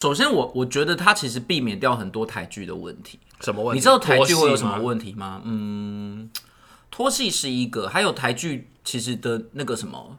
[0.00, 3.18] 首先我我觉得它其实避免掉很多台剧的问题。
[3.40, 3.78] 什么问题？
[3.78, 4.78] 你知道台剧会有什么？
[4.78, 5.42] 问题吗？
[5.44, 6.30] 嗯，
[6.90, 10.16] 拖戏是一个，还有台剧其实的那个什么，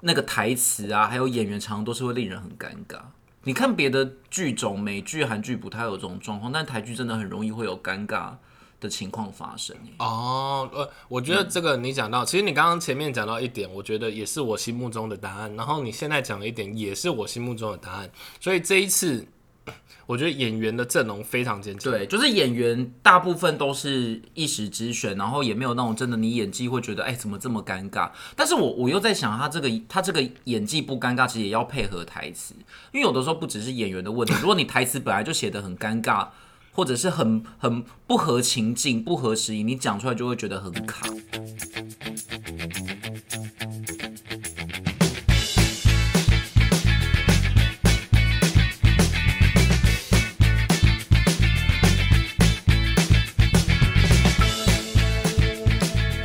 [0.00, 3.00] 那个台词啊，还有演员常常都是会令人很尴尬。
[3.44, 8.34] 你看别的剧种，美剧、韩剧不太有这种状况，但台剧真的很容易会有尴尬
[8.82, 9.74] 的情况发生。
[9.98, 18.10] 哦，呃，我觉得这个你讲到，其实你刚刚前面讲到一点，我觉得也是我心目中的答案，然后你现在讲的一点也是我心目中的答案，
[18.40, 19.24] 所以这一次，
[20.06, 21.92] 我觉得演员的阵容非常坚强。
[21.92, 28.10] 对，就是演员大部分都是一时之选，然后也没有那种真的你演技会觉得哎怎么这么尴尬。
[28.34, 32.54] 但是我我又在想，他这个他这个演技不尴尬，其实也要配合台词，
[32.92, 36.26] 因为有的时候不只是演员的问题，如果你台词本来就写的很尴尬，
[36.74, 41.06] 或者是很很不合情境、不合时宜，你讲出来就会觉得很卡。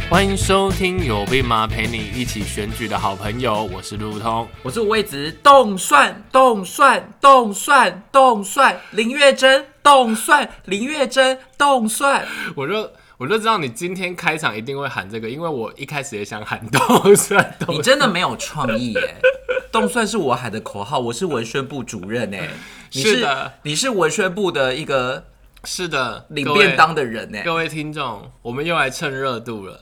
[0.09, 1.67] 欢迎收听《有病吗？
[1.67, 4.47] 陪你一起选举的好朋友》，我是路通。
[4.64, 12.27] 我是五味子，动算动算动算动算，林月珍动算林月珍动算。
[12.57, 19.15] 我就我就知道你今天开场一定会喊这个，因为我一开始也想喊动算动你真的没有创意耶！
[19.71, 22.49] 动算是我喊的口号，我是文宣部主任哎，
[22.91, 25.23] 你是的，你是文宣部的一个
[25.63, 29.80] 是的，领便当的人哎，各位听众，我们又来蹭热度了。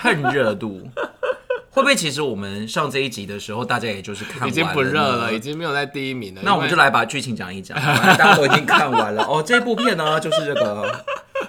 [0.00, 0.88] 蹭热度。
[1.74, 6.40] 会不会其实我们上这一集的时候，大家也就是看完已经不热了，已经没有在第一名了。
[6.44, 9.42] 那我们就来把剧情讲一讲， 大家都已经看完了哦。
[9.44, 11.04] 这部片呢，就是这个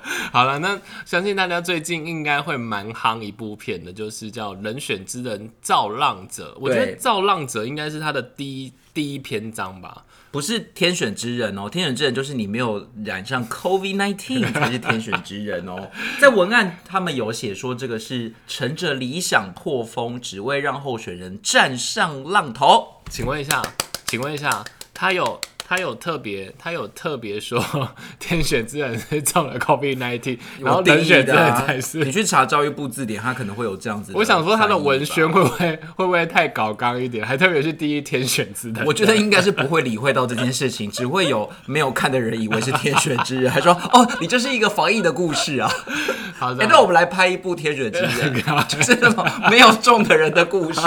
[0.32, 0.60] 好了。
[0.60, 6.54] 那相信大家最近应该会蛮夯一部片的，就是叫《人选之人造浪者》。
[6.60, 10.06] 我觉得《造浪者》应该是他的第一第一篇章吧。
[10.32, 15.90] 不是天选之人哦，天选之人就是你没有染上 COVID nineteen 才是天选之人哦。
[16.20, 23.02] 在文案他们有写说，这个是乘着理想破风，只为让候选人站上浪头。
[23.10, 23.62] 请问一下，
[24.08, 24.62] 请问一下，
[24.94, 27.60] 他有他有特别他有特别说
[28.20, 32.12] 天选之人是中了 COVID nineteen，然后人选之人的啊才是你。
[32.12, 34.12] 去查教育部字典，他可能会有这样子。
[34.16, 38.86] 我想说他的文宣，会不会会不会太搞纲一点， 还特别是第一天选之人？
[38.86, 45.70] 我觉得应该是不会理会到这件事情，只会有没有看的人以为是天选之人，还说哦，你这是一个防疫的故事啊。
[46.38, 48.34] 好的哎、，那我们来拍一部天选之人，
[48.68, 50.82] 就是那种没有中的人的故事。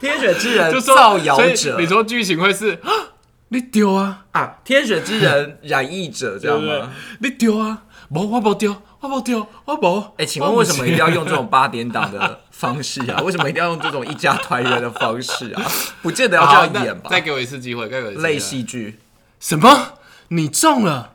[0.00, 2.90] 天选之人造谣者，你说剧情会是啊，
[3.54, 6.90] 你丢啊，啊，天选之人染疫者，这样吗？？
[7.20, 10.04] 你丢啊，无我不丢，我不丢，我无。
[10.16, 13.22] 哎、请问为什么一定要用这种八点档的方式啊？
[13.22, 15.62] 为什么一定要用这种一家团圆的方式啊？
[16.02, 17.08] 不见得要这样演吧？
[17.08, 18.98] 再给我一次机会，再给我一次类戏剧，
[19.38, 19.92] 什么？
[20.28, 21.12] 你中了？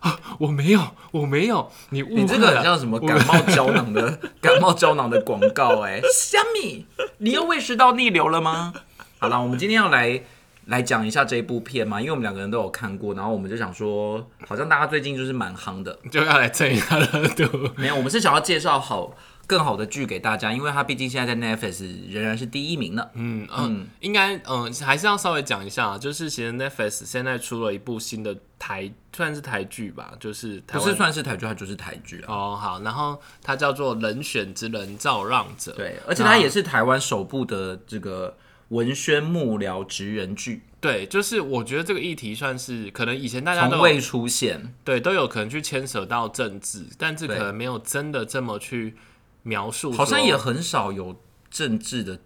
[0.00, 2.20] 啊，我没有，我没有，你误会了。
[2.22, 6.86] 你这个很像什么感冒胶囊的 感冒胶囊的广告哎、虾米，
[7.18, 8.72] 你又胃食道逆流了吗？
[9.18, 10.22] 好了，我们今天要来
[10.66, 15.98] 来讲一下这一部片嘛，因为我们两个人都有看过，然后我们就想说，好像大家最近就是蛮夯的。
[16.10, 17.70] 就要来蹭一下热度。
[17.76, 23.06] 没有，我们是想要介绍好更好的剧给大家，因为它毕竟现在在 Netflix 仍然是第一名呢。
[23.14, 32.26] 嗯嗯，应该嗯还是要稍微讲一下，就是其实 Netflix 现在出了一部新的台，算是台剧吧，就是不是算是台剧，它就是台剧啊。
[32.28, 35.72] 哦好，然后它叫做《人选之人造让者》。
[35.74, 38.34] 对，而且它也是台湾首部的这个
[38.72, 44.74] 文宣幕僚职人剧，对，就是我觉得这个议题算是可能以前大家都从未出现。
[44.82, 48.94] 对都有可能去牵扯到政治，但是可能没有真的这么去
[49.42, 49.92] 描述。
[49.92, 52.18] 好像也很少有政治的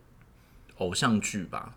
[0.77, 1.75] 偶像剧吧？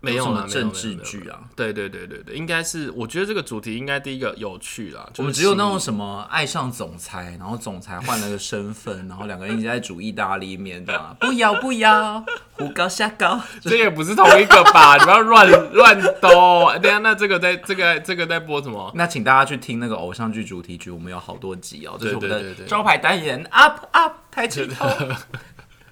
[0.00, 1.40] 没有啦什么政治剧啊？
[1.56, 5.04] 对对对对对，应该是我觉得这个主题应该第一个有趣啦。
[5.12, 13.40] 就是我们只有那种什么爱上总裁，然后总裁换了个身份，然后两个人一直在煮意大利面的、啊，不要不要，胡高瞎高。
[13.60, 14.96] 这也不是同一个吧？
[14.96, 16.72] 你不要乱 乱兜。
[16.80, 18.92] 等一下，那这个在这个这个在播什么？
[18.94, 24.86] 那请大家去听那个偶像剧主题曲，我们有好多集哦，这是我们的招牌单元 Up Up 抬起头。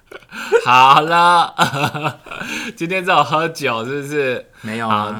[0.65, 1.53] 好了，
[2.75, 4.45] 今天只有喝酒是不是？
[4.61, 5.17] 没有啊，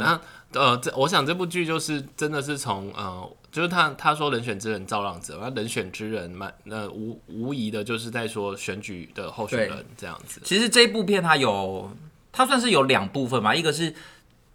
[0.54, 10.42] 那呃，这我想这部剧就是真的是从呃，就是他他说人选之人造浪者，那人选之人蛮呃无无疑的就是在说选举的候选人这样子。
[10.44, 11.92] 其实这部片它有，
[12.32, 13.94] 它算是有两部分嘛，一个是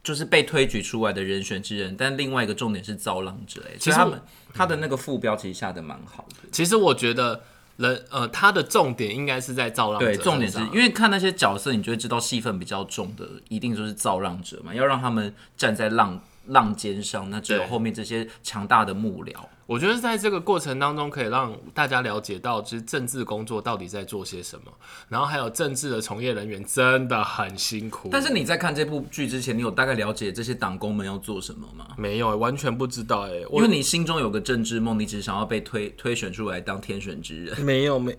[0.02, 3.76] 就是被推举出来的人选之人，但另外一个重点是造浪者、欸。
[3.78, 4.22] 其其实我实他们
[4.54, 6.48] 他的那个副标其实下的蛮好的。
[6.50, 7.42] 其实我觉得
[7.76, 19.32] 人呃，他的重点应该是在造浪者对，重点是因为看那些角色，你就会知道戏份比较重的，一定就是造浪者嘛，要让他们站在浪浪尖上，那只有后面这些强大的幕僚。
[19.66, 24.72] 我觉得在这个过程当中，可以让大家了解到，就是政治工作到底在做些什么，
[25.08, 28.08] 然后还有政治的从业人员真的很辛苦。
[28.10, 31.86] 但是你在看这部剧之前，你有大概了解这些党工们要做什么吗？
[31.96, 38.14] 没有、完全不知道哎、我因为你心中有个政治梦，你只想要被推推选出来当天选之人， 没有没，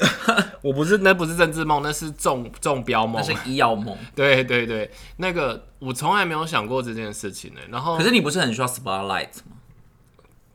[0.61, 3.33] 我不是那不是政治梦，那是中中标梦那。
[3.33, 3.97] 是医药梦。
[4.15, 9.52] 对对对，那个我从来没有想过这件事情呢、然后可是你不是很需要 spotlight 吗？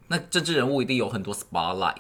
[0.09, 1.95] 那政治人物一定有很多 spotlight，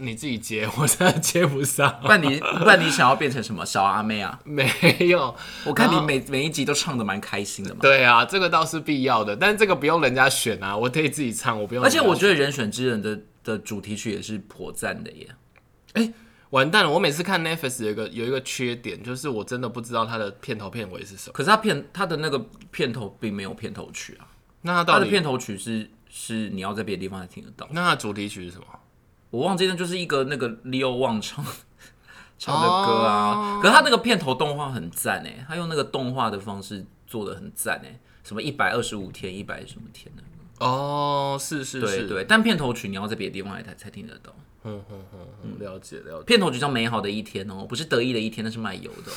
[0.00, 2.00] 你自己接，我真的接不上。
[2.02, 4.38] 不然你不然你想要变成什么小阿妹啊？
[4.44, 4.68] 没
[5.08, 7.80] 有，我看你每每一集都唱的蛮开心的嘛。
[7.80, 11.82] 对啊，这个倒是必要的，但是这个不用人家选啊，我可以自己唱，我不用。
[11.82, 15.28] 而且我觉得《人选之人的》的主题曲也是颇赞的耶。
[15.94, 16.12] 哎
[16.50, 16.90] 完蛋了！
[16.90, 21.32] 我每次看 Netflix 有一个有一个缺点，就是我真的不知道它的片头片尾是什么。
[21.34, 24.24] 可是它片它的那个片头并没有片头曲啊，
[24.62, 27.68] 那它的片头曲是是你要在别的地方才听得到。
[27.70, 28.66] 那它主题曲是什么？
[29.30, 31.44] 我忘记那就是一个那个 Leo 旺 唱
[32.38, 33.60] 唱的歌啊。
[33.62, 40.22] 可是他那个片头动画很赞哎，他用那个动画的方式做的很赞哎，什么一百二十五天、一百什么天的，
[40.66, 42.24] 哦，是是是，对对。
[42.24, 44.34] 但片头曲你要在别的地方才才听得到。
[44.64, 44.82] 嗯，
[45.60, 46.24] 了解了解。
[46.24, 49.14] 片头曲叫《美好的一天》哦，不是得意的一天，那是卖油的哦。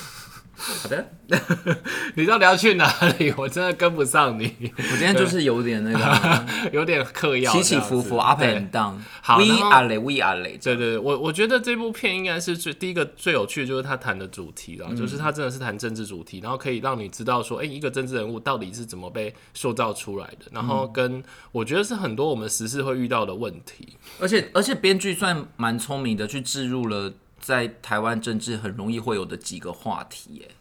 [0.53, 1.09] 好的，
[2.15, 2.85] 你到底要去哪
[3.17, 3.33] 里？
[3.37, 8.95] 我真的跟不上你，我今天就是有点那个啊 有点嗑药，起起伏伏，up 对 and down。
[9.21, 9.87] 好 We 然后 are。
[9.87, 23.97] 对对对，我我觉得这部片应该是最第一个最有趣的就是他谈的主题啦，就是他真的是谈政治主题，然后可以让你知道说，哎、一个政治人物到底是怎么被塑造出来的，然后跟我觉得是很多我们时事会遇到的问题。
[24.19, 30.51] 而且而且编剧算蛮聪明的，去置入了在台湾政治很容易会有的几个话题耶。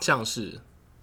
[0.00, 0.60] 像是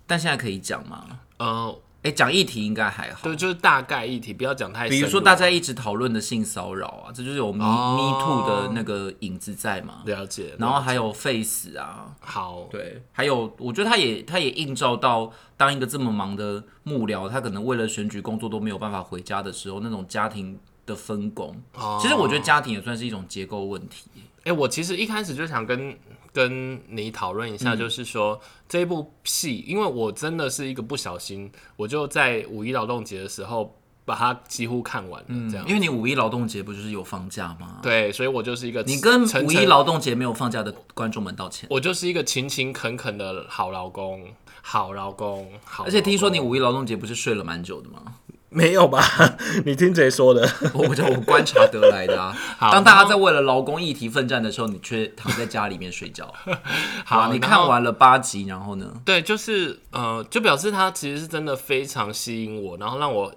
[0.07, 1.19] 但现在可以讲吗？
[1.37, 3.21] 呃，哎、讲议题应该还好。
[3.23, 4.87] 对，就是大概议题，不要讲太。
[4.87, 10.03] 比如说大家一直讨论的性骚扰啊，这就是有 Me、哦 Me Too 的那个影子在嘛。
[10.05, 21.59] 了解，然后还有 Face 啊，好，对，还有我觉得他也他也映照到，当一个这么忙的幕僚，他可能为了选举工作都没有办法回家的时候，那种家庭的分工。
[21.73, 24.05] 哦其实我觉得家庭也算是一种结构问题。
[24.45, 25.97] 哎、我其实一开始就想跟
[26.31, 28.39] 跟你讨论一下，嗯就是说、
[28.69, 35.65] 这一部戏，因为我真的是一个不小心，我就在五一劳动节的时候把它几乎看完了，这样。
[35.67, 37.79] 因为你五一劳动节不就是有放假吗？
[37.81, 41.67] 对，所以我就是一个你跟五一劳动节没有放假的观众们道歉。
[41.71, 44.31] 我就是一个勤勤恳恳的好老公，
[44.61, 45.85] 好老公，好。
[45.85, 48.17] 而且听说你五一劳动节不是睡了蛮久的吗？
[48.55, 49.03] 没有吧？
[49.65, 50.49] 你听谁说的？
[50.73, 52.33] 我我我观察得来的啊。
[52.57, 56.33] 好当大家在为了劳工议题奋战的时候，你却躺在家里面睡觉。
[57.03, 58.93] 好啊，你看完了八集，然后呢？
[59.03, 63.35] 对，就是呃，就表示他其实是真的非常吸引我，然后让我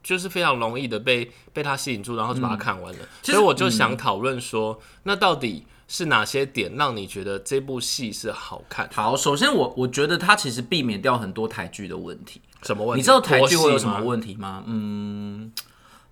[0.00, 2.98] 就是非常容易的被被他吸引住，然后就把它看完了。
[3.22, 8.88] 所以我就想讨论说，那到底是哪些点让你觉得这部戏是好看？
[8.92, 12.40] 好，首先我我觉得它其实避免掉很多台剧的问题。
[12.62, 13.00] 什么问题？
[13.00, 14.62] 你知道台剧会有什么问题吗？
[14.66, 15.52] 嗯，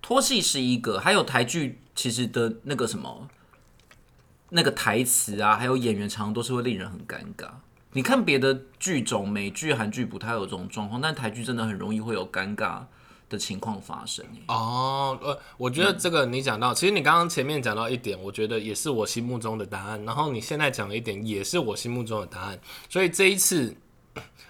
[0.01, 3.27] 拖戏是一个，还有台剧其实的那个什么，
[4.49, 7.47] 那个台词啊，还有演员常常都是会令人很尴尬。
[7.93, 12.81] 你看别的剧种，美剧、韩剧不太有这种状况，但台剧真的很容易会有尴尬
[13.29, 14.25] 的情况发生。
[14.47, 23.75] 哦，呃，我觉得这个你讲到，其实你刚刚前面讲到一点，我觉得也是我心目中的答案，然后你现在讲了一点，也是我心目中的答案，所以这一次。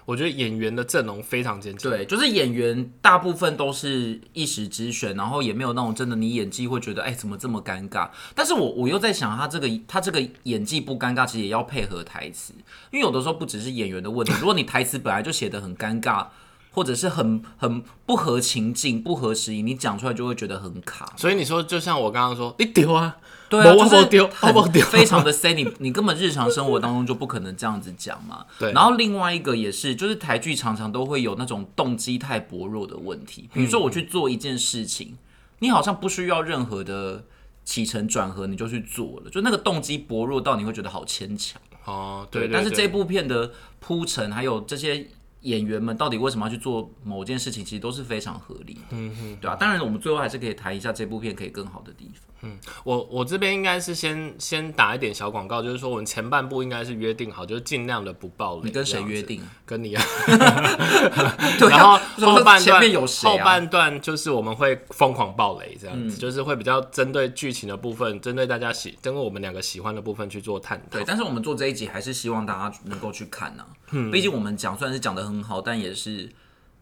[0.06, 1.89] 我觉得演员的阵容非常坚强。
[1.89, 8.10] 对，就是演员大部分都是一时之选，然后也没有那种真的你演技会觉得哎怎么这么尴尬。
[8.34, 12.53] 但是我我又在想，他这个他这个演技不尴尬，其实也要配合台词，
[12.91, 16.27] 因为有的时候不只是演员的问题，如果你台词本来就写的很尴尬，
[16.72, 21.13] 或者是很很不合情境、不合时宜，你讲出来就会觉得很卡。
[21.15, 23.18] 所以你说，就像我刚刚说，你丢啊，
[23.51, 28.46] 对啊，我就是非常的 say 你，你根本日常生活当中就不可能这样子讲嘛。
[28.58, 33.50] 对然后另外一个也是，就是台剧常常都会有那种动机太薄弱的问题。
[33.53, 35.17] 比如说我去做一件事情，
[35.60, 37.25] 你好像不需要任何的
[37.65, 41.62] 起承转合，你就去做了，就那个动机薄弱到你会觉得好牵强。
[41.84, 45.08] 哦，对对对但是这部片的铺陈还有这些。
[45.41, 49.55] 演员们到底为什么要去做某件事情，其实都是非常合理的，嗯哼，对啊。
[49.55, 52.24] 当然，我们最后还是可以谈一下这部片可以更好的地方。
[52.43, 58.62] 嗯我我这边应该是先先打一点小广告，就是说我们前半部应该是约定好，就是尽量的不爆雷。
[58.63, 59.21] 你跟谁约？
[59.21, 59.43] 定？
[59.63, 60.03] 跟你啊。
[61.60, 71.03] 对然后后半段有谁后半段就是我们会疯狂爆雷，这样子，就是会比较针对剧情的部分，针对大家喜，针对我们两个喜欢的部分去做探讨对，。
[71.05, 76.30] 但是我们做这一集还是希望大家能够去看呢、嗯毕竟我们讲虽然是讲的很好，但也是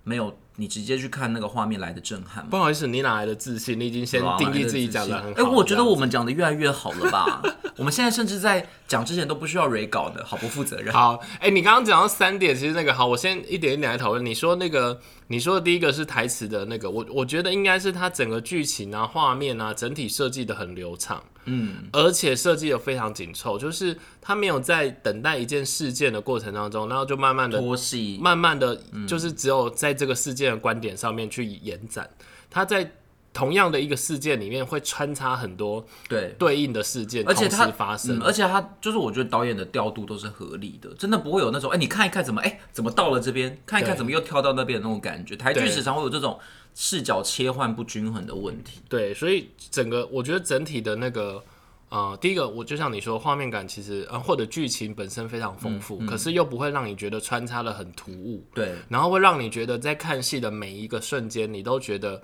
[0.06, 2.50] 没有你直接去看那个画面来的震撼吗？
[2.50, 3.78] 不好意思，你哪来的自信？
[3.80, 5.42] 你已经先定义自己讲的很好。
[5.42, 7.42] 哎、我觉得我们讲的越来越好了吧？
[7.78, 10.94] 我们现在甚至在讲之前都不需要 re 稿的，好不负责任。
[10.94, 14.26] 好，哎、你刚刚讲到三点，其实那个好，我先一点一点来讨论。
[14.26, 15.00] 你说那个，
[15.32, 29.08] 你说的第一个是台词的那个，我我觉得应该是它整个剧情啊、画面啊，整体设计的很流畅，嗯，而且设计的非常紧凑，就是它没有在等待一件事件的过程当中，然后就慢慢的拖戏，慢慢的，嗯。
[29.08, 32.10] 就是只有在这个事件的观点上面去延展。
[32.50, 32.92] 它在
[33.32, 36.36] 同样的一个事件里面会穿插很多对。
[36.40, 38.18] 对应的事件，而且他同时发生。
[38.18, 45.36] 嗯，而且它就是我觉得导演的调度都是合理的，真的不会有那种哎、你看一看怎么哎、怎么到了这边，看一看怎么又跳到那边的那种感觉。
[45.36, 46.40] 台剧时常会有这种
[46.74, 48.82] 视角切换不均衡的问题。
[48.90, 51.44] 对，所以整个我觉得整体的那个
[51.90, 62.22] 呃，第一个我就像你说，画面感其实呃或者剧情本身非常丰富，可是又不会让你觉得穿插的很突兀，对，然后会让你觉得在看戏的每一个瞬间，你都觉得。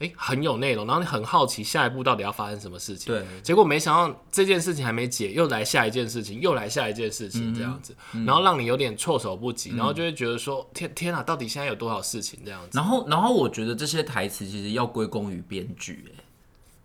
[0.00, 3.14] 诶很有内容，然后你很好奇下一步到底要发生什么事情。
[3.14, 7.94] 对，结果没想到这件事情还没解，又来下一件事情，又来下一件事情，这样子，
[8.26, 12.78] 然后让你有点措手不及，然后就会觉得说，天天啊，到底现在有多少事情这样子？
[12.78, 16.24] 然后，然后我觉得这些台词其实要归功于编剧，哎，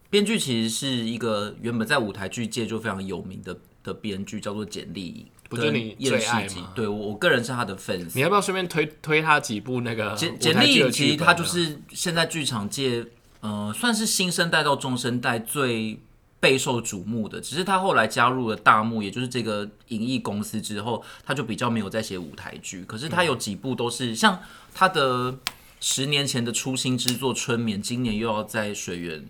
[0.10, 8.24] 编剧其实是一个原本在舞台剧界就非常有名的的编剧，叫做简历颖，不就你跟最爱吗对我我个人是他的粉丝你。
[8.24, 13.06] 要不要顺便推推他几部那个简简历颖其实他就是现在剧场界，
[13.42, 16.00] 呃，算是新生代到中生代最
[16.39, 17.39] 备受瞩目的。
[17.39, 22.84] 只是他后来加入了大幕，也就是这个影艺公司之后，他就比较没有在写舞台剧。
[22.86, 24.39] 可是他有几部都是像
[24.74, 25.38] 他的
[25.80, 29.27] 十年前的初心之作《春眠》，今年又要在水源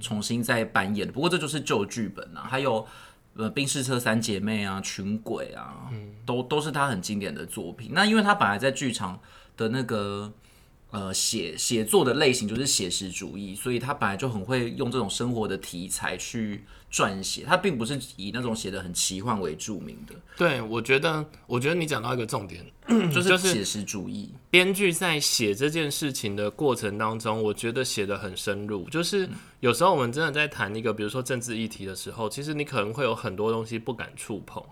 [0.00, 1.10] 重新再扮演。
[1.10, 2.86] 不过这就是旧剧本啊，还有。
[3.38, 5.88] 呃，《冰室车三姐妹》啊，《群鬼》啊，
[6.26, 7.92] 都都是他很经典的作品。
[7.92, 9.20] 那因为他本来在剧场
[9.56, 10.32] 的那个
[10.90, 17.44] 呃写写作的类型就是写实主义，所以他本来就很会用这种生活的题材去撰写。
[17.44, 22.64] 他并不是以那种写的很奇幻为著名的，对，我觉得，我觉得你讲到一个重点，
[23.12, 24.32] 就是就是写实主义。
[24.50, 28.88] 编剧在写这件事情的过程当中，我觉得写的很深入。
[28.88, 29.28] 就是
[29.60, 34.62] 有时候我们真的在谈一个，比如说政治议题的时候，其实你可能会有很多东西不敢触碰。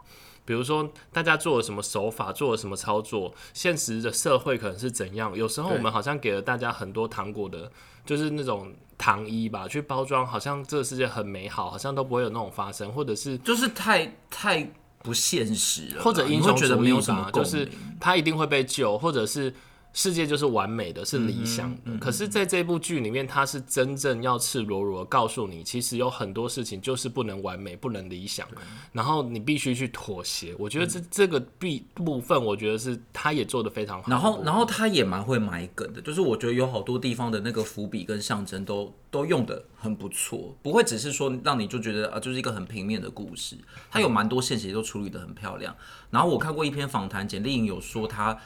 [0.47, 5.37] 比如说，大家做了什么手法，做了什么操作，现实的社会可能是怎样？
[5.37, 7.71] 有时候我们好像给了大家很多糖果的，
[8.05, 14.73] 就是那种糖衣吧，去包装，好像这个世界很美好，好像都不会有那种发生，或者是就是太太
[15.03, 17.69] 不现实了，或者英你会觉得雄主义没有什么吧，就是
[18.01, 19.53] 他一定会被救，或者是
[19.97, 22.05] 世界就是完美的，是理想嗯的。
[22.05, 28.47] 可是，在这部剧里面，他是真正要赤裸裸的告诉你，其实有很多事情就是不能完美，不能理想，
[28.93, 30.55] 然后你必须去妥协。
[30.59, 34.11] 我觉得这、这个必部分，我觉得是他也做的非常好。
[34.11, 43.57] 然后，然后他也蛮会埋梗的，就是我觉得有好多地方的那个伏笔跟象征都都用的很不错，不会只是说让你就觉得啊，就是一个很平面的故事。
[43.91, 45.75] 他有蛮多线节都处理的很漂亮。
[46.11, 48.39] 然后我看过一篇访谈，简丽颖有说他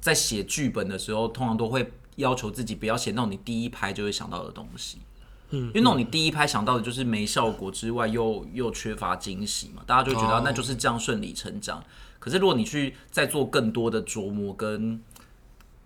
[0.00, 4.98] 在写剧本的时候，通常都会要求自己不要写那种你第一拍就会想到的东西。
[5.50, 11.82] 嗯，因为那种你第一拍想到的就是没效果之外，又又缺乏惊喜嘛，大家就觉得、那就是这样顺理成章。
[12.18, 15.00] 可是如果你去再做更多的琢磨跟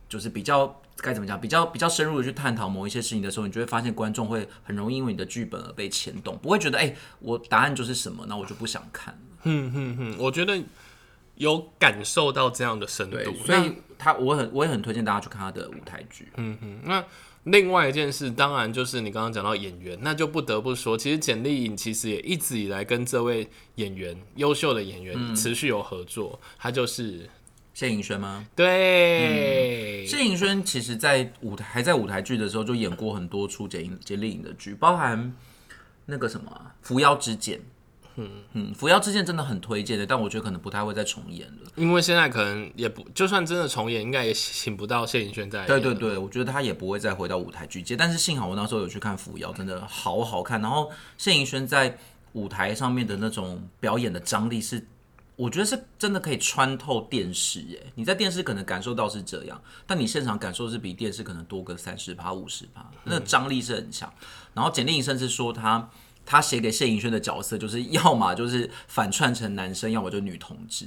[0.09, 9.21] 就是比较该怎么讲，比较比较深入的去探讨某一些事情的时候，你就会发现观众会很容易因为你的剧本而被牵动，不会觉得哎、我答案就是什么，那我就不想看了。
[9.45, 10.61] 嗯，我觉得
[11.37, 16.29] 有感受到这样的深度，所以他我很我也很推荐大家去看他的舞台剧。
[16.37, 17.05] 嗯哼那
[17.45, 26.39] 另外一件事，当然就是你刚刚讲到演员，那就不得不说，其实简丽颖其实也一直以来跟这位演员，优秀的演员持续有合作。
[26.59, 27.29] 他就是
[27.75, 28.45] 谢颖轩吗？
[28.55, 35.35] 对，谢颖轩其实，在舞台还在舞台剧的时候，就演过很多出简简丽颖的剧，包含
[36.07, 37.59] 那个什么啊《扶摇之剑》。
[38.17, 41.71] 嗯嗯，《扶摇之剑》真的很推荐的，但我觉得可能不太会再重演了。
[41.77, 47.97] 因为现在可能也不，就算真的重演，应该也请不到谢颖轩再来演了对对对，我觉得他也不会再回到舞台剧界。
[47.97, 50.61] 但是幸好我那时候有去看《扶摇》，真的好好看。
[50.61, 51.99] 然后谢盈轩在
[52.33, 54.87] 舞台上面的那种表演的张力是，
[55.37, 57.61] 我觉得是真的可以穿透电视。
[57.83, 64.13] 哎，你在电视可能感受到是这样，但你现场感受是比电视可能多个三十趴、五十趴，那张力是很强。
[64.53, 65.89] 然后简丽颖甚至说他。
[66.25, 70.87] 他写给谢盈萱的角色，就是要么就是反串成男生，要么就女同志。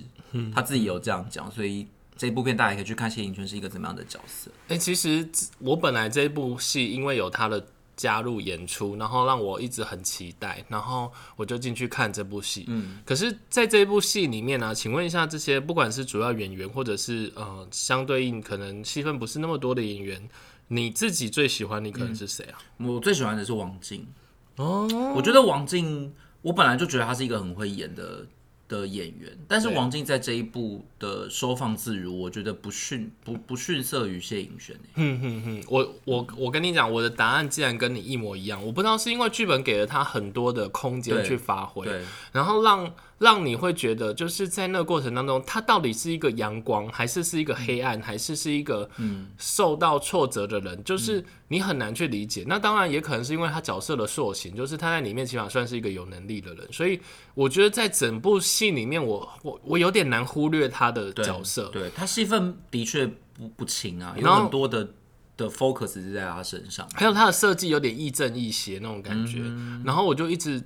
[0.54, 1.88] 他自己有这样讲，所以
[2.18, 4.50] 这部片大家可以去看谢盈萱是一个怎么样的角色。
[4.68, 5.28] 哎、其实
[5.60, 7.66] 我本来这一部戏因为有他的
[7.96, 12.66] 加入演出，然后让我一直很期待，然后我就进去看这部戏。
[12.68, 20.30] 嗯，可是在这部戏里面呢、请问一下，这些不管是主要演员，或者是呃相对应可能戏份不是那么多的演员，
[20.68, 22.60] 你自己最喜欢你可能是谁啊？
[22.78, 24.06] 我最喜欢的是王静。
[24.58, 28.26] 哦，我觉得王静，我本来就觉得她是一个很会演的
[28.68, 34.82] 的演员，但是王静在这一部的收放自如，我觉得不逊不不逊色于谢颖轩、欸。
[34.96, 48.90] 嗯哼哼，我我我跟你讲，我的答案竟然跟你一模一样，我不知道是因为剧本给了他很多的空间去发挥，对，然后让让你会觉得，就是在那个过程当中，他到底是一个阳光，还是是一个黑暗，还是是一个
[49.38, 52.44] 受到挫折的人，就是你很难去理解。
[52.46, 57.00] 那当然也可能是因为他角色的塑形，就是他在里面起码算是一个有能力的人，所以
[57.34, 61.70] 我觉得在整部戏里面我，我我有点难忽略他的角色。
[61.70, 64.90] 对他戏份的确不不轻啊，有很多的
[65.38, 66.86] 的 focus 是在他身上。
[66.94, 69.40] 还有他的设计有点亦正亦邪那种感觉，
[69.86, 70.62] 然后我就一直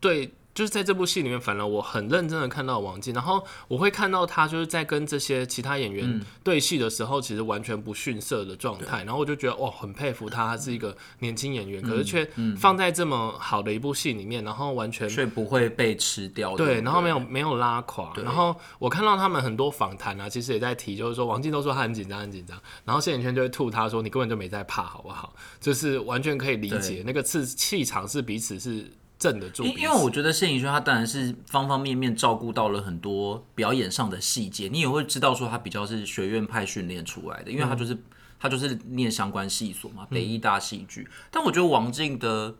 [0.00, 16.56] 对，就是在这部戏里面，反而我很认真的看到王静，然后我会看到他就是在跟这些其他演员对戏的时候，其实完全不逊色的状态，然后我就觉得哇，很佩服他，他是一个年轻演员，可是却放在这么好的一部戏里面，然后完全却不会被吃掉。
[16.56, 25.34] 对，然后没有没有拉垮，然后我看到他们很多访谈啊，其实也在提，就是说王静都说他很紧张很紧张，然后谢颖轩就会吐他说你根本就没在怕，好不好？
[25.60, 28.88] 就是完全可以理解那个气气场是彼此是
[29.24, 37.96] 镇得住，因因为我觉得谢颖轩他当然是方方面面照顾到了很多表演上的细节，你也会知道说他比较是学院派训练出来的，因为他就是、
[38.38, 41.08] 他就是念相关系所嘛，北艺大戏剧。
[41.30, 42.54] 但我觉得王静的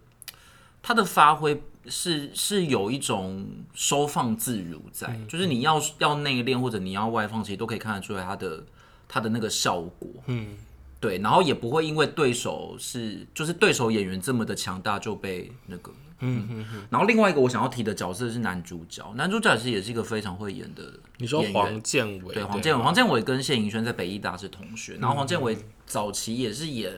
[0.81, 8.65] 他的发挥是是有一种收放自如在，就是你要要内练或者你要外放，其实都可以看得出来他的
[9.07, 10.09] 他的那个效果。
[10.29, 10.57] 嗯。
[11.01, 15.93] 对，然后也不会因为对手是就是对手演员这么的强大就被那个，
[16.25, 16.83] 嗯嗯嗯。
[16.91, 20.83] 然后另外一个我想要提的角色是男主角，男主角其实也是一个非常会演的
[21.19, 26.93] 你说黄建伟，对黄建伟，黄建伟跟谢盈萱在北艺大是同学，然后黄建伟早期也是演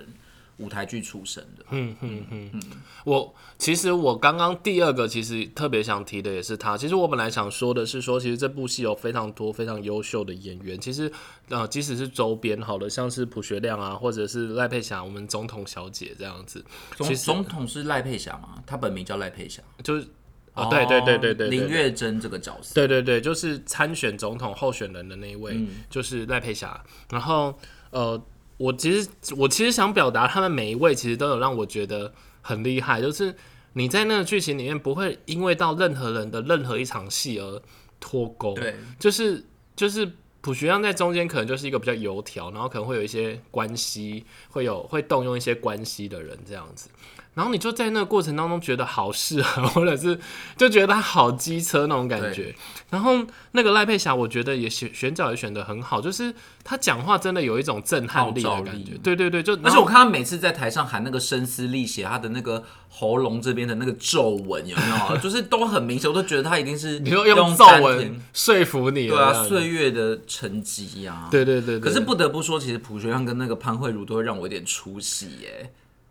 [0.58, 2.62] 舞台剧出身的，嗯嗯嗯嗯
[3.04, 6.76] 我其实我刚刚第二个其实特别想提的也是他。
[6.76, 10.80] 其实我本来想说的是说，其实这部戏有非常多非常优秀的演员。
[10.80, 11.12] 其实
[11.48, 16.64] 呃，即使是周边好的，像是朴学亮啊，或者是赖佩霞，我们总统小姐这样子，
[16.96, 20.06] 总其实总统是赖佩霞嘛，他本名叫赖佩霞，就是
[20.54, 25.54] 哦，对对对对对，对林月珍这个角色，对对对，就是参选总统候选人的那一位，
[25.90, 26.82] 就是赖佩霞。
[27.10, 27.54] 然后
[27.90, 28.20] 呃，
[28.56, 33.34] 我其实我其实想表达，他们每一位其实都有让我觉得很厉害，就是
[33.72, 37.62] 你在那个剧情里面不会因为到任何人的任何一场戏而
[38.00, 40.10] 脱钩，对，就是就是。
[40.42, 46.88] 朴学亮在中间可能就是一个比较油条，然后可能会有一些关系，会有会动用一些关系的人这样子，
[47.36, 50.18] 然后你就在那个过程当中觉得好适合， 或者是
[50.56, 52.54] 就觉得他好机车那种感觉。
[52.88, 53.14] 然后
[53.52, 58.92] 那个赖佩霞，我觉得也选选角也选的很好，就是他讲话真的有一种震撼力的感觉。
[59.02, 65.16] 对对对，就而且我看他每次在台上喊那个声嘶力竭，他的那个喉咙这边的那个皱纹有没有？
[65.20, 71.28] 就是都很明显，我都觉得他一定是你说用皱丹纹说服你了对啊，岁月的沉积呀。
[71.30, 75.70] 对对对对，可是不得不说，其实朴学亮跟那个潘慧茹都会让我有点出戏耶，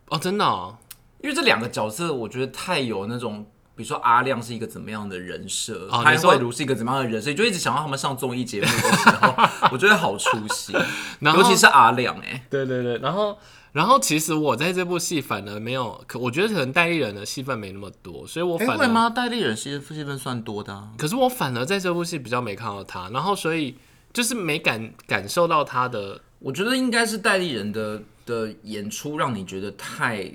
[0.09, 0.77] 哦，真的哦，
[1.25, 3.45] 因为这两个角色我觉得太有那种。
[3.77, 9.35] 比如说阿亮是一个怎么样的人设，潘慧茹是一个怎么样的人设，就一直想到他们上综艺节目的时候，
[9.69, 10.71] 我觉得好出戏，
[11.19, 13.37] 尤其是阿亮哎、对对对，然后
[13.73, 19.09] 然后其实我在这部戏反而没有，可我觉得可能戴立人的戏份没那么多，所以我哎、反而会吗？
[19.09, 23.75] 戴立人戏戏份算多的、啊，可是我反而在这部戏比较没看到他，然后所以
[24.13, 30.31] 就是没感感受到他的我觉得应该是戴立人的的演出让你觉得太，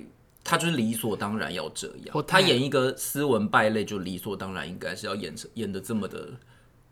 [0.50, 2.24] 他就是理所当然要这样。
[2.26, 6.30] 他演一个斯文败类，就理所当然应该是要演成演的这么的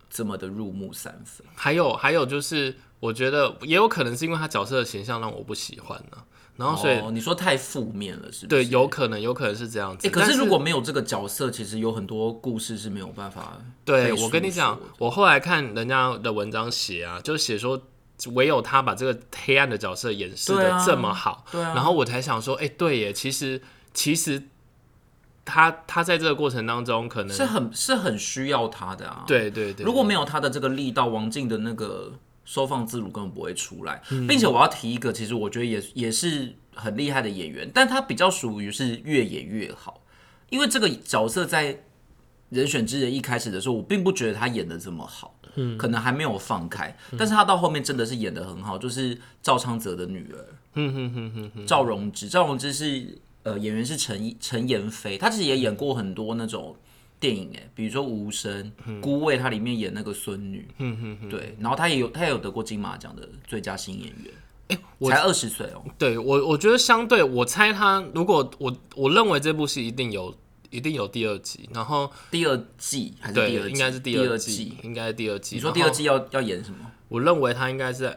[0.09, 1.45] 这么的入木三分。
[1.57, 6.19] 还有还有就是，我觉得也有可能是因为他角色的形象让我不喜欢呢、
[6.57, 10.07] 然后所以、哦，你说太负面了，是不对，有可能有可能是这样子。
[10.07, 13.61] 哎、可但是如果没有这个角色，其实有很多故事是没有办法。
[13.85, 17.83] 对我跟你讲我后来看人家的文章写啊，就写说。
[18.33, 23.63] 唯有他把这个黑暗的角色演示的这么好，对啊然后我才想说，哎、对耶，其实
[23.95, 24.43] 其实
[25.45, 29.25] 他他在这个过程当中，可能是很是很需要他的啊。
[29.27, 32.13] 对对对，如果没有他的这个力道，王静的那个
[32.45, 34.03] 收放自如根本不会出来。
[34.11, 40.03] 嗯并且我要提一个，其实我觉得也也是很厉害的演员，但他比较属于是越演越好，
[40.51, 41.85] 因为这个角色在
[42.51, 45.38] 人选之人一开始的时候，我并不觉得他演的这么好。
[45.61, 56.77] 嗯，可能还没有放开，但是他到后面真的是演的很好，就是赵昌泽的女儿，嗯哼哼哼哼，赵荣之，赵荣之是呃演员是陈陈妍霏，她其实也演过很多那种
[57.19, 65.83] 电影哎，比如说《无声》《孤味》，她里面演那个孙女，嗯哼哼，对，然后她也有她也有得过金马奖的最佳新演员，我才二十岁哦。
[65.99, 70.35] 对我，我觉得相对，我猜他如果我我认为这部戏一定有
[70.71, 73.73] 一定有第二季，然后第二季还是第二，季？
[73.73, 74.79] 应该是第二季。
[74.83, 75.57] 应该是第二季。
[75.57, 76.91] 你说第二季要要演什么？
[77.09, 78.17] 我认为他应该是，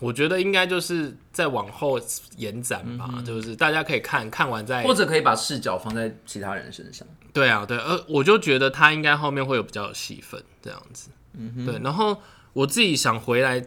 [0.00, 2.00] 我觉得应该就是再往后
[2.36, 7.06] 延展吧，就是大家可以看看完再或者可以把视角放在其他人身上。
[7.32, 11.78] 对啊，对，呃，我就觉得他应该后面会有比较有戏份这样子，嗯对。
[11.82, 12.20] 然后
[12.52, 13.64] 我自己想回来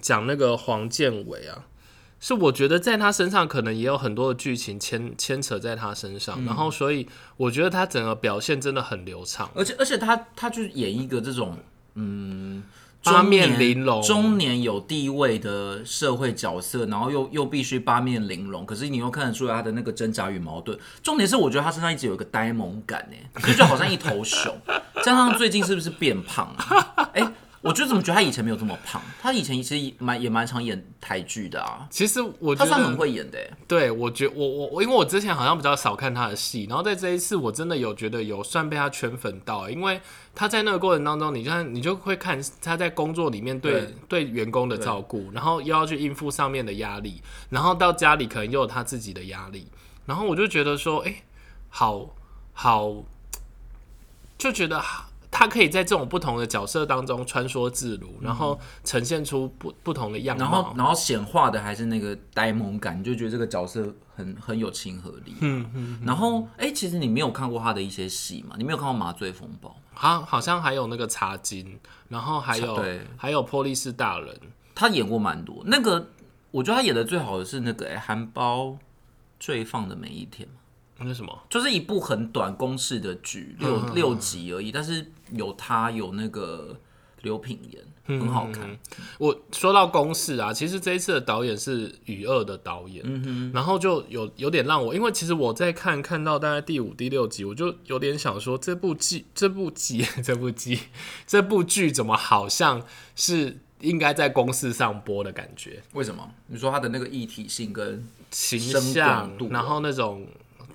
[0.00, 1.64] 讲那个黄建伟啊，
[2.20, 11.56] 是我觉得在他身上可能也有很多的剧情牵牵扯在他身上，然后所以我觉得他整个表现真的很流畅，而且而且他他就演一个这种
[11.94, 12.62] 嗯。
[13.04, 20.76] 八面玲珑中年有地位的社会角色，然后又又必须八面玲珑，可是你又看得出来他的那个挣扎与矛盾。
[21.00, 24.54] 重点是，我觉得他身上一直有一个呆萌感，哎，就就好像一头熊。
[25.04, 27.08] 加上最近是不是变胖啊？
[27.14, 29.00] 哎、我就怎么觉得他以前没有这么胖？
[29.22, 32.98] 他以前其实蛮也蛮常演台剧的啊，其实我觉他算很。
[32.98, 40.00] 会演的、哎对，我觉我我我，因为我之前好像比较少看他的戏，然后在这一次我真的有觉得有算被他圈粉到，因为
[40.34, 49.68] 他在那个过程当中，你看你就会看他在工作里面对对员工的照顾，然后又要去应付上面的压力，然后到家里可能又有他自己的压力，
[50.06, 51.22] 然后我就觉得说，哎、
[51.68, 52.16] 好
[52.52, 53.04] 好，
[54.36, 54.82] 就觉得
[55.30, 60.48] 他可以在这种不同的角色当中穿梭自如，然后呈现出不不同的样然。
[60.48, 65.34] 后然后显化的还是那个呆萌感，你就觉得这个角色很很有亲和力。
[65.40, 66.00] 嗯嗯。
[66.04, 68.56] 然后哎、其实你没有看过他的一些戏嘛？
[68.58, 69.68] 你没有看过《麻醉风暴》？
[69.92, 74.40] 好，好像还有那个茶金，然后还有对还有波利斯大人，
[74.74, 75.62] 他演过蛮多。
[75.66, 76.08] 那个
[76.50, 78.78] 我觉得他演的最好的是那个哎，韩包
[79.38, 80.54] 坠放的每一天嘛，
[80.98, 81.38] 那是什么？
[81.48, 86.76] 就是一部很短公式的剧，六、六集而已，但是有他有那个
[87.22, 88.76] 刘品言，很好看。
[89.18, 100.78] 我说到公式啊，其实这一次的导演是雨二的导演，然后就有有点让我，因为其实我在看看到大概第五、第六集，我就有点想说，这部剧、这部剧、 这部剧、
[101.26, 102.84] 这部剧怎么好像
[103.14, 106.28] 是应该在公式上播的感觉，为什么？
[106.48, 110.26] 你说他的那个一体性跟形象度，然后那种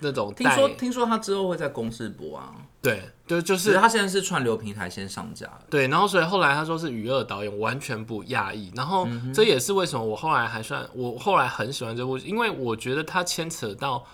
[0.03, 5.49] 那种听说听说他之后会在公司播啊，对对，就是他现在是串流平台先上架。
[5.69, 8.71] 对，然后所以后来他说是娱乐导演，完全不讶异。
[8.75, 14.05] 然后嗯这也是为什么我后来还算，我后来很喜欢这部，因为我觉得它牵扯到，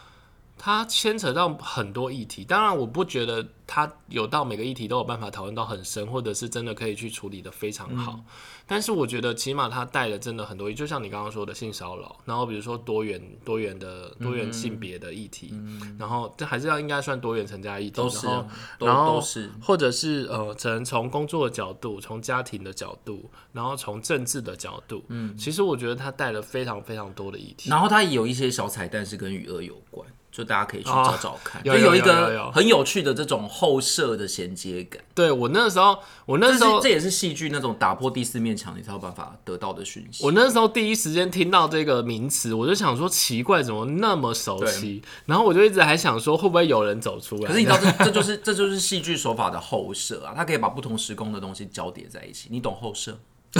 [0.59, 2.43] 它牵扯到很多议题。
[2.43, 8.19] 当然，我不觉得它有到每个议题都有办法讨论到很深，或者是真的可以去处理的非常好。
[8.67, 15.53] 但是我觉得起码它带了真的很多，就像你刚刚说的性骚扰，然后比如说多元多元的多元性别的议题，
[15.97, 18.45] 然后这还是要应该算多元成家议题，都是啊
[18.77, 27.69] 然后是或者是呃，只能从工作的角度，从家庭的角度，然后从政治的角度，嗯，其实我觉得它带了非常非常多的议题。
[27.69, 35.01] 然后它也有一些小彩蛋是跟雨二有关，就大家可以去哦找找看，有就有一个很有趣的这种后设的衔接感。
[35.13, 40.23] 对我那时候，我那时候这也是戏剧那种打破第四面墙你才有办法得到的讯息。
[40.23, 45.01] 我那时候第一时间听到这个名词，我就想说奇怪，怎么那么熟悉？
[45.25, 47.47] 然后我就一直还想说，会不会有人走出来？
[47.47, 52.47] 可是你知道这 这就是这就是戏剧手法的后设啊，它可以把不同时空的东西交叠在一起。
[52.51, 53.17] 你懂后设？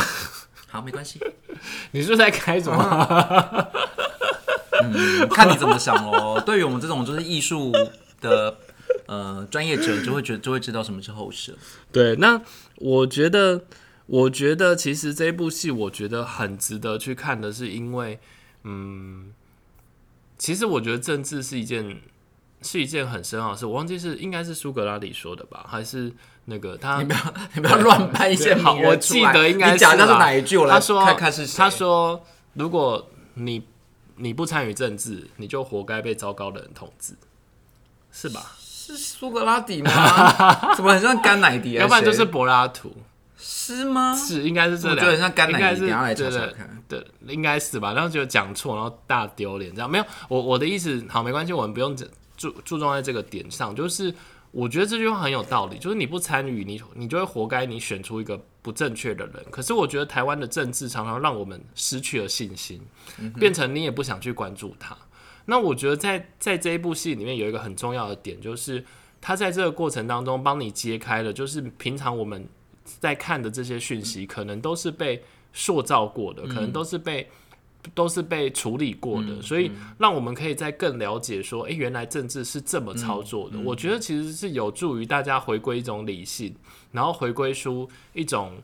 [0.72, 1.20] 好，没关系，
[1.92, 3.68] 你是不是在开什么？
[5.30, 6.42] 看你怎么想哦。
[6.46, 7.72] 对于我们这种就是艺术
[8.22, 8.58] 的
[9.08, 11.54] 呃专业者，就会觉就会知道什么是后设。
[11.92, 12.42] 对，那
[12.78, 13.62] 我觉得，
[14.06, 18.20] 我觉得其实这部戏，我觉得很值得去看的是，因为，
[18.64, 19.32] 嗯，
[20.38, 22.02] 其实我觉得政治是一件
[22.62, 23.66] 是一件很深奥的事。
[23.66, 26.12] 我忘记是应该是苏格拉底说的吧，还是
[26.46, 30.58] 那个他你不要 你不要乱掰一些好，人我记得应该你讲的是哪一句？
[30.58, 31.58] 我来他说看看是谁。
[31.58, 32.22] 他说，
[32.54, 33.64] 如果你
[34.20, 37.14] 你不参与政治，你就活该被糟糕的人统治，
[38.12, 38.56] 是吧？
[38.60, 40.74] 是苏格拉底吗？
[40.76, 41.82] 怎么很像甘乃迪啊？
[41.84, 42.92] 要不然就是柏拉图，
[43.38, 44.16] 是吗？
[44.16, 47.94] 是应该是这两，我觉得很像甘乃迪等一下来查查看对，应该是吧？
[47.94, 50.06] 然后就讲错，然后大丢脸，这样没有。
[50.28, 51.96] 我我的意思，好，没关系，我们不用
[52.36, 54.12] 注注重在这个点上，就是
[54.52, 59.36] 我觉得这句话很有道理，就是你不参与，你你就会活该你选出一个不正确的人。
[59.52, 62.82] 可是我觉得台湾的政治常常让我们失去了信心，
[63.38, 64.98] 变成你也不想去关注它。
[65.46, 68.84] 那我觉得在在这一部戏里面有一个很重要的点，就是
[69.22, 72.48] 他在这个过程当中帮你揭开了，就是平常我们
[72.84, 77.30] 在看的这些讯息，可能都是被塑造过的，可能都是被
[77.94, 83.58] 都是被处理过的，所以让我们可以再更了解说，诶，原来政治是这么操作的。
[83.60, 86.54] 我觉得其实是有助于大家回归一种理性，
[86.92, 88.62] 然后回归出一种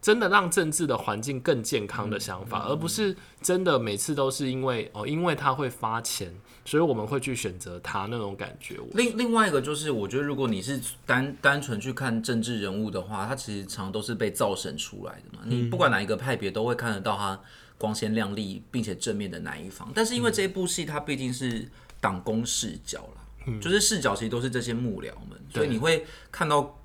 [0.00, 6.32] 真的让政治的环境更健康的想法，而不是真的每次都是因为哦，因为他会发钱，
[6.64, 8.76] 所以我们会去选择他那种感觉。
[8.92, 15.42] 另另外一个就是，我觉得如果你是单单纯去看政治人物的话，他其实常都是被造神出来的嘛。
[15.46, 17.40] 你不管哪一个派别，都会看得到他
[17.78, 19.90] 光鲜亮丽并且正面的哪一方。
[19.94, 21.66] 但是因为这一部戏，它毕竟是
[22.00, 26.78] 党工视角啦，就是视角其实都是这些幕僚们，所以你会看到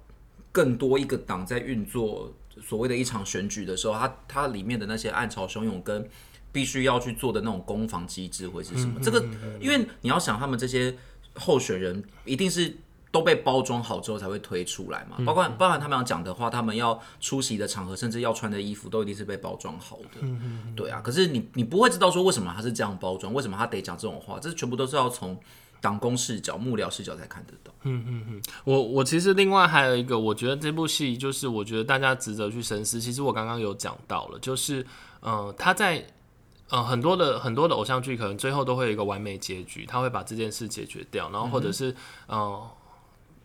[0.51, 6.07] 更多一个党在运作所谓的一场选举的时候，它它里面的那些暗潮汹涌跟
[6.51, 8.99] 必须要去做的那种攻防机制会是什么？
[9.01, 9.25] 这个，
[9.59, 10.95] 因为你要想，他们这些
[11.33, 12.71] 候选人一定是
[13.13, 15.23] 都被包装好之后才会推出来嘛。
[15.23, 20.27] 包括包含他们要讲的话，他们要出席的场合，甚至要穿的衣服，都一定是被包装好的。
[20.75, 25.39] 对啊，可是你你不会知道说为什么他是这样包装，为什么他得讲这种话，这全部都是要从
[25.79, 27.71] 党工视角、幕僚视角才看得到。
[27.83, 32.99] 嗯嗯嗯我我其实另外还有一个，我觉得这部戏就是我觉得大家值得去深思。
[32.99, 34.83] 其实我刚刚有讲到了，就是
[35.19, 36.03] 呃，他在
[36.69, 41.95] 呃很多的很多的偶像剧，可能最后都会有一个完美结局，他会把这件事解决掉，然后或者是、
[42.25, 42.67] 呃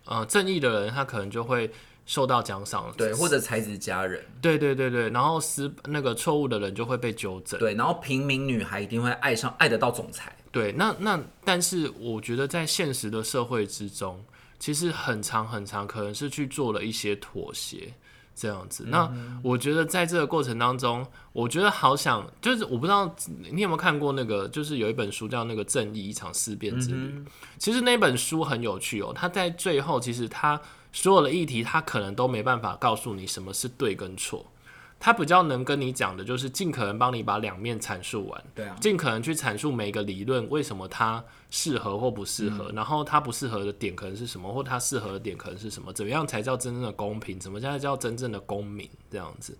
[0.08, 1.70] 呃正义的人，他可能就会
[2.06, 7.60] 受到奖赏，对，或者才子佳人，对对对对，然后失那个错误的人就会被纠正。
[7.60, 10.34] 对，然后平民女孩一定会爱上爱得到总裁。
[10.50, 14.24] 对，那那但是我觉得在现实的社会之中，
[14.58, 17.92] 其实很长很长，可能是去做了一些妥协
[18.38, 18.84] 这样子。
[18.86, 19.10] 那
[19.42, 23.12] 我觉得在这个过程当中，我觉得好想就是我不知道
[23.50, 27.08] 你有没有看过那个，就是有一本书叫那个《正义一场思辨之旅》。
[27.58, 30.60] 其实那本书很有趣哦，它在最后其实它
[30.92, 34.46] 所有的议题，它可能都没办法告诉你什么是对跟错。
[35.00, 49.56] 它比较能跟你讲的就是尽可能帮你把两面阐述完，对啊，尽可能去阐述每一个理论为什么它适合或不适合，然后它不适合的点可能是什么，或它适合的点可能是什么，怎么样才叫真正的公平，怎么才叫真正的公民这样子。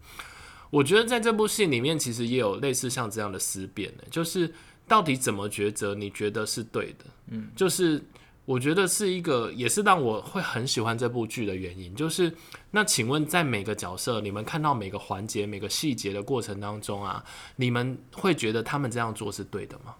[0.70, 4.52] 我觉得在这部戏里面，其实也有类似像这样的思辨呢，就是
[4.86, 7.04] 到底怎么抉择，你觉得是对的？
[7.28, 8.02] 嗯，就是
[8.48, 12.32] 我觉得是一个，也是让我会很喜欢这部剧的原因，就是
[12.70, 17.22] 那请问在每个角色，你们看到每个环节、每个细节的过程当中啊，
[17.56, 19.94] 你们会觉得他们这样做是对的吗？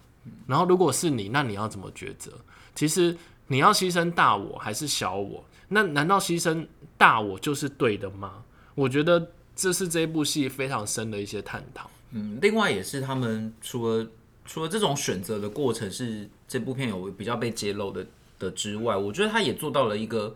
[0.47, 2.31] 然后如果是你，那你要怎么抉择？
[2.73, 5.45] 其实你要牺牲大我还是小我？
[5.67, 6.65] 那难道牺牲
[6.97, 8.43] 大我就是对的吗？
[8.73, 11.87] 我觉得这是这部戏非常深的一些探讨。
[12.13, 14.07] 嗯，另外也是他们除了
[14.43, 18.03] 除了这种选择的过程是这部片有比较被揭露的
[18.39, 20.35] 的之外，我觉得他也做到了一个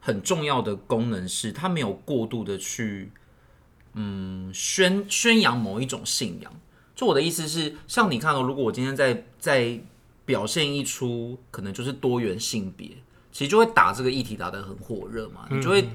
[0.00, 3.10] 很重要的功能，是他没有过度的去
[3.94, 6.52] 嗯宣宣扬某一种信仰。
[6.94, 9.78] 就我的意思是，像你看哦，如果我今天在在
[10.24, 12.88] 表现一出可能就是多元性别，
[13.32, 15.88] 其实就会打这个议题打得很火热嘛，你就会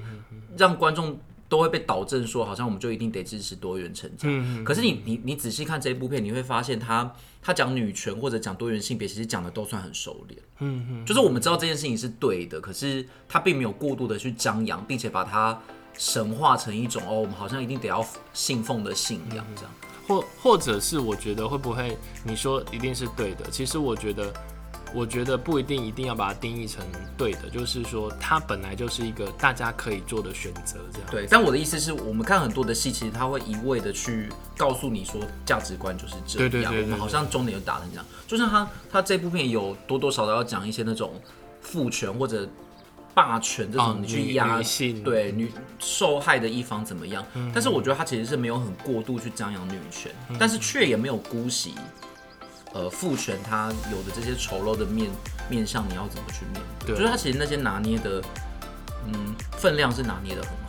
[0.58, 1.18] 让观众
[1.50, 4.64] 都会被导正说，好像我们就一定得支持多元成长。
[4.64, 10.40] 可是你你你仔细看这一部片，你会发现他他讲女权或者讲多元性别，其实讲的都算很熟练。
[10.60, 15.60] 嗯嗯，就是我们知道这件事情是对的，可是他并没有过度的去张扬，并且把它
[15.98, 19.72] 神化成一种哦，我们好像一定得要信奉的信仰这样。
[20.06, 23.50] 或或者是我觉得会不会你说一定是对的？
[23.50, 24.32] 其实我觉得，
[24.92, 26.84] 我觉得不一定一定要把它定义成
[27.16, 31.08] 对的，就是说它本来就是一个大家可以做的选择，这样。
[31.10, 38.04] 对，但我的意思是我们看很多的戏，其实他会一味的去告诉你说价值观就是这样，对对对对我们好像重点就打成这样。
[38.26, 41.12] 就像他他这部片有多多少少要讲一些那种
[41.60, 42.48] 父权或者
[43.14, 44.60] 霸权这种，哦你去压
[45.04, 47.24] 对女受害的一方怎么样？
[47.54, 51.74] 但是我觉得他其实是没有很过度去张扬女权，但是却也没有姑息。
[52.72, 55.10] 呃，父权他有的这些丑陋的面
[55.48, 56.94] 面相，你要怎么去面对？
[56.94, 58.22] 就是他其实那些拿捏的，
[59.06, 60.59] 嗯，分量是拿捏的很好。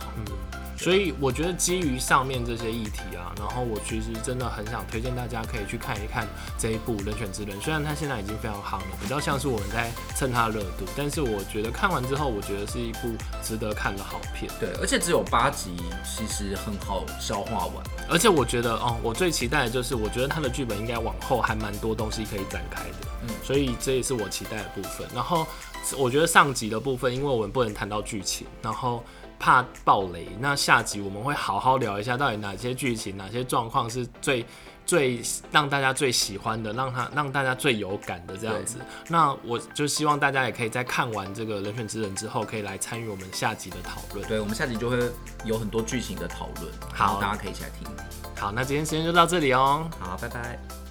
[0.82, 6.26] 所以我觉得基于上面这些议题啊，然后我其实真的很想推荐大家可以去看一看
[6.58, 13.14] 这一部《人选之人》，虽然它现在已经非常夯了，比较像是我们在蹭它的热度，但是我觉得看完之后，我觉得是一部
[13.44, 14.50] 值得看的好片。
[14.58, 17.76] 对，而且只有八集，其实很好消化完。
[18.10, 25.06] 而且我觉得哦，我最期待的就是，我觉得他的剧本应该往后还蛮多东西可以展开的，嗯，所以这也是我期待的部分。
[25.14, 25.46] 然后
[25.96, 29.04] 我觉得上集的部分，因为我们不能谈到剧情，然后
[29.42, 34.46] 怕暴雷，那下集我们会好好聊一下，到底哪些剧情、哪些状况是最
[34.86, 38.78] 最让大家最喜欢的，让他让大家最有感的这样子。
[39.08, 44.24] 那我就希望大家也可以在看完这个《人选之人》之后，可以来参与我们下集的讨论。
[44.28, 44.96] 对，我们下集就会
[45.44, 47.88] 有很多剧情的讨论，好大家可以一起来听。
[48.38, 49.90] 好，那今天时间就到这里哦。
[49.98, 50.81] 好，拜拜。